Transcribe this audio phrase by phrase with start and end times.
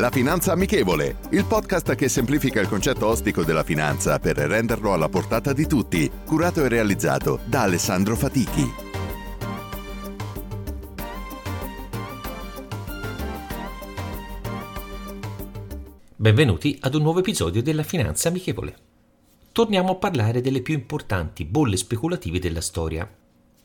[0.00, 5.10] La Finanza Amichevole, il podcast che semplifica il concetto ostico della finanza per renderlo alla
[5.10, 8.64] portata di tutti, curato e realizzato da Alessandro Fatichi.
[16.16, 18.76] Benvenuti ad un nuovo episodio della Finanza Amichevole.
[19.52, 23.06] Torniamo a parlare delle più importanti bolle speculative della storia.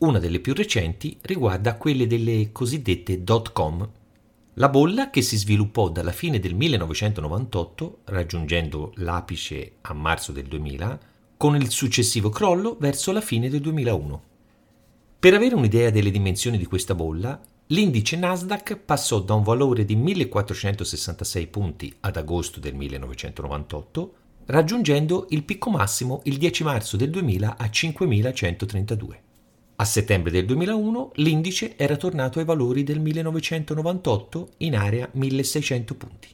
[0.00, 3.88] Una delle più recenti riguarda quelle delle cosiddette dot com,
[4.58, 10.98] la bolla, che si sviluppò dalla fine del 1998, raggiungendo l'apice a marzo del 2000,
[11.36, 14.22] con il successivo crollo verso la fine del 2001.
[15.18, 19.94] Per avere un'idea delle dimensioni di questa bolla, l'indice Nasdaq passò da un valore di
[19.94, 24.14] 1466 punti ad agosto del 1998,
[24.46, 29.22] raggiungendo il picco massimo il 10 marzo del 2000 a 5132.
[29.78, 36.28] A settembre del 2001 l'indice era tornato ai valori del 1998 in area 1600 punti.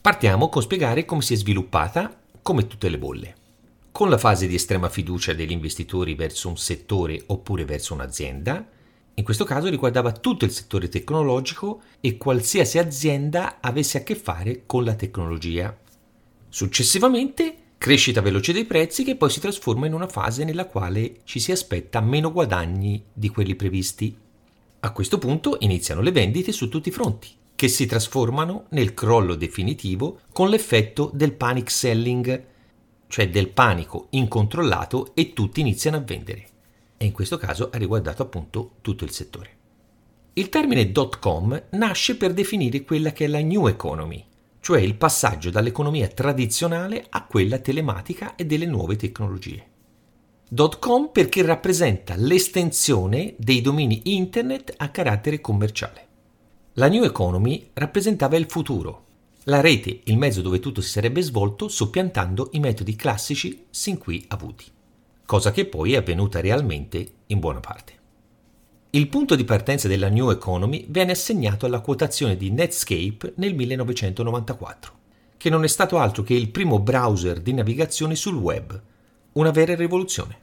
[0.00, 3.34] Partiamo con spiegare come si è sviluppata, come tutte le bolle.
[3.90, 8.68] Con la fase di estrema fiducia degli investitori verso un settore oppure verso un'azienda,
[9.14, 14.62] in questo caso riguardava tutto il settore tecnologico e qualsiasi azienda avesse a che fare
[14.64, 15.76] con la tecnologia.
[16.48, 21.38] Successivamente Crescita veloce dei prezzi che poi si trasforma in una fase nella quale ci
[21.38, 24.16] si aspetta meno guadagni di quelli previsti.
[24.80, 29.36] A questo punto iniziano le vendite su tutti i fronti, che si trasformano nel crollo
[29.36, 32.44] definitivo con l'effetto del panic selling,
[33.06, 36.46] cioè del panico incontrollato e tutti iniziano a vendere.
[36.96, 39.56] E in questo caso ha riguardato appunto tutto il settore.
[40.32, 44.24] Il termine dot com nasce per definire quella che è la new economy,
[44.68, 49.66] cioè il passaggio dall'economia tradizionale a quella telematica e delle nuove tecnologie.
[50.78, 56.06] .com perché rappresenta l'estensione dei domini internet a carattere commerciale.
[56.74, 59.06] La New Economy rappresentava il futuro,
[59.44, 64.22] la rete, il mezzo dove tutto si sarebbe svolto soppiantando i metodi classici sin qui
[64.28, 64.66] avuti,
[65.24, 67.97] cosa che poi è avvenuta realmente in buona parte.
[68.90, 74.92] Il punto di partenza della New Economy venne assegnato alla quotazione di Netscape nel 1994,
[75.36, 78.80] che non è stato altro che il primo browser di navigazione sul web,
[79.32, 80.38] una vera rivoluzione.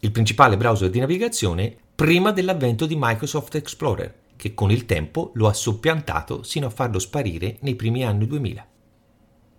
[0.00, 5.48] Il principale browser di navigazione prima dell'avvento di Microsoft Explorer, che con il tempo lo
[5.48, 8.66] ha soppiantato sino a farlo sparire nei primi anni 2000.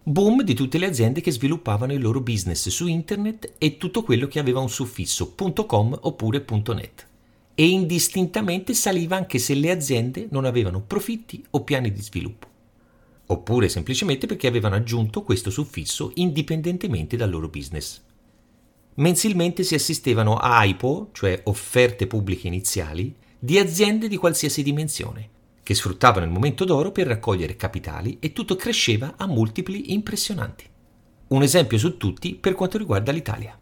[0.04, 4.28] Boom di tutte le aziende che sviluppavano il loro business su internet e tutto quello
[4.28, 6.46] che aveva un suffisso .com oppure
[6.76, 7.08] .net
[7.56, 12.48] e indistintamente saliva anche se le aziende non avevano profitti o piani di sviluppo,
[13.28, 18.02] oppure semplicemente perché avevano aggiunto questo suffisso indipendentemente dal loro business.
[18.96, 25.30] Mensilmente si assistevano a IPO, cioè offerte pubbliche iniziali, di aziende di qualsiasi dimensione,
[25.64, 30.66] che sfruttavano il momento d'oro per raccogliere capitali e tutto cresceva a multipli impressionanti.
[31.30, 33.58] Un esempio su tutti per quanto riguarda l'Italia.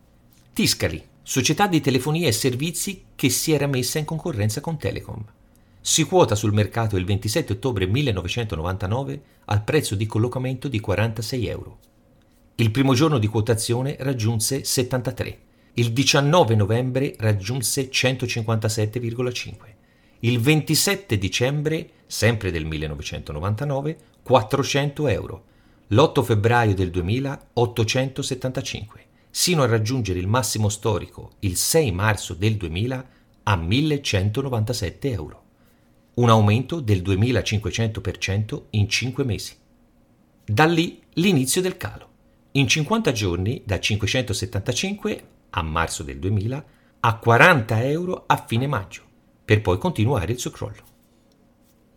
[0.51, 5.23] Tiscali, società di telefonia e servizi che si era messa in concorrenza con Telecom.
[5.79, 11.79] Si quota sul mercato il 27 ottobre 1999 al prezzo di collocamento di 46 euro.
[12.55, 15.39] Il primo giorno di quotazione raggiunse 73,
[15.75, 19.53] il 19 novembre raggiunse 157,5,
[20.19, 25.43] il 27 dicembre, sempre del 1999, 400 euro,
[25.87, 32.57] l'8 febbraio del 2000 875 sino a raggiungere il massimo storico il 6 marzo del
[32.57, 33.09] 2000
[33.43, 35.43] a 1197 euro,
[36.15, 39.55] un aumento del 2500% in 5 mesi.
[40.45, 42.09] Da lì l'inizio del calo.
[42.51, 46.65] In 50 giorni da 575 a marzo del 2000
[46.99, 49.03] a 40 euro a fine maggio,
[49.45, 50.89] per poi continuare il suo crollo.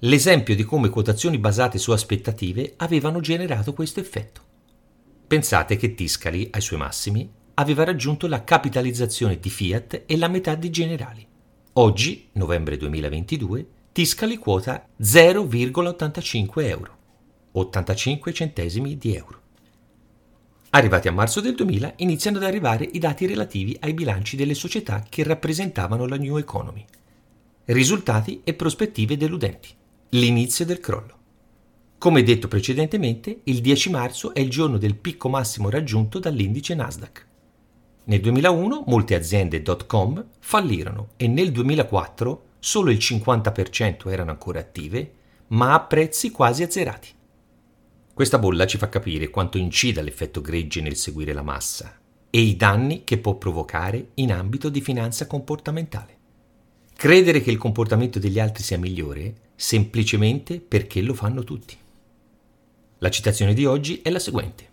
[0.01, 4.44] L'esempio di come quotazioni basate su aspettative avevano generato questo effetto.
[5.35, 10.55] Pensate che Tiscali, ai suoi massimi, aveva raggiunto la capitalizzazione di Fiat e la metà
[10.55, 11.27] di Generali.
[11.73, 16.99] Oggi, novembre 2022, Tiscali quota 0,85 euro,
[17.51, 19.41] 85 centesimi di euro.
[20.71, 25.05] Arrivati a marzo del 2000 iniziano ad arrivare i dati relativi ai bilanci delle società
[25.09, 26.85] che rappresentavano la New Economy.
[27.65, 29.71] Risultati e prospettive deludenti.
[30.11, 31.23] L'inizio del crollo.
[32.05, 37.27] Come detto precedentemente, il 10 marzo è il giorno del picco massimo raggiunto dall'indice Nasdaq.
[38.05, 45.13] Nel 2001 molte aziende .com fallirono e nel 2004 solo il 50% erano ancora attive,
[45.47, 47.09] ma a prezzi quasi azzerati.
[48.13, 51.99] Questa bolla ci fa capire quanto incida l'effetto gregge nel seguire la massa
[52.29, 56.19] e i danni che può provocare in ambito di finanza comportamentale.
[56.95, 61.79] Credere che il comportamento degli altri sia migliore semplicemente perché lo fanno tutti.
[62.99, 64.71] La citazione di oggi è la seguente.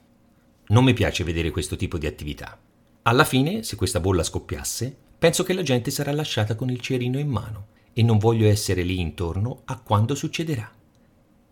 [0.68, 2.58] Non mi piace vedere questo tipo di attività.
[3.04, 7.20] Alla fine, se questa bolla scoppiasse, penso che la gente sarà lasciata con il cerino
[7.20, 10.72] in mano e non voglio essere lì intorno a quando succederà.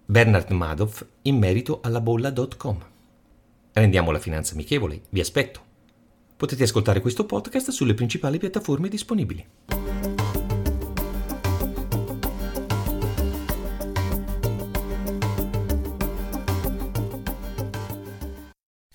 [0.06, 2.86] Bernard Madoff in merito alla bolla.com.
[3.74, 5.62] Rendiamo la finanza amichevole, vi aspetto.
[6.36, 9.45] Potete ascoltare questo podcast sulle principali piattaforme disponibili.